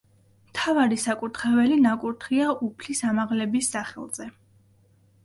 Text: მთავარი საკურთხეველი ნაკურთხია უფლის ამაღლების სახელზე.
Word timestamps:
მთავარი 0.51 0.95
საკურთხეველი 1.01 1.77
ნაკურთხია 1.83 2.47
უფლის 2.69 3.03
ამაღლების 3.11 3.71
სახელზე. 3.77 4.27